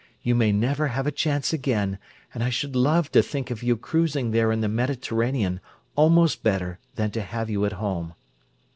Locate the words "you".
0.23-0.33, 3.61-3.77, 7.51-7.65